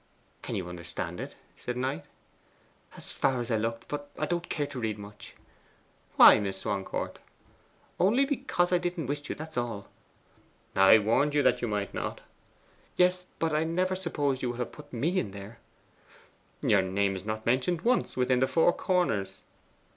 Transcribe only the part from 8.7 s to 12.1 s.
I didn't wish to that's all.' 'I warned you that you might